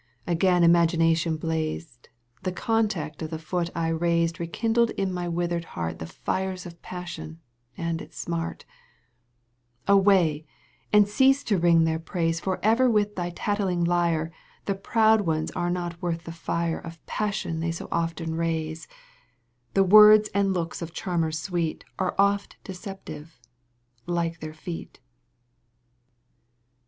[0.25, 2.09] Again imagination blazed,
[2.41, 6.81] The contact of the foot I raised EeMndled in my withered heart The fires of
[6.81, 7.39] passion
[7.77, 8.65] and its smart—
[10.01, 10.47] Away!
[10.91, 15.21] and cease to ring their praise For ever with thy tattling lyre, / The proud
[15.21, 18.87] ones are not worth the fii^ \^ Of passion they so often raise.
[18.87, 19.53] У Digitized by VjOOQ 1С 20 EUGENE ON^GUINE.
[19.53, 23.39] canto l The words and looks of charmers sweet Are oft deceptive—
[24.07, 24.99] ^like their feet.